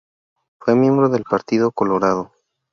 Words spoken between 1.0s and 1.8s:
del Partido